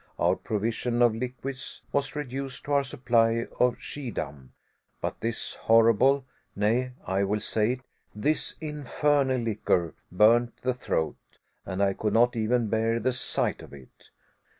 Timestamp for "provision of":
0.35-1.13